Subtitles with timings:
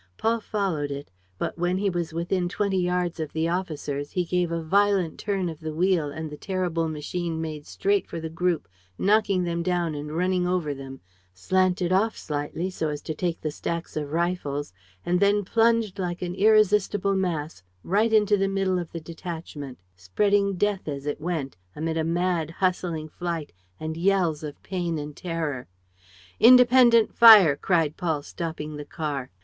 [0.17, 4.51] Paul followed it; but, when he was within twenty yards of the officers, he gave
[4.51, 8.67] a violent turn of the wheel and the terrible machine made straight for the group,
[8.97, 11.01] knocking them down and running over them,
[11.35, 14.73] slanted off slightly, so as to take the stacks of rifles,
[15.05, 20.55] and then plunged like an irresistible mass right into the middle of the detachment, spreading
[20.57, 25.67] death as it went, amid a mad, hustling flight and yells of pain and terror.
[26.39, 29.29] "Independent fire!" cried Paul, stopping the car.